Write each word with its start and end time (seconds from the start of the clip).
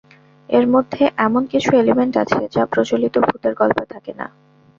এর 0.49 0.65
মধ্যে 0.67 1.03
এমন 1.17 1.43
কিছু 1.45 1.69
এলিমেন্ট 1.75 2.13
আছে, 2.17 2.39
যা 2.51 2.63
প্রচলিত 2.65 3.15
ভূতের 3.19 3.53
গল্পে 3.55 3.85
থাকে 3.85 4.11
না। 4.13 4.27